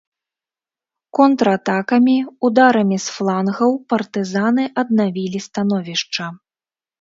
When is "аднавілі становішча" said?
4.85-6.31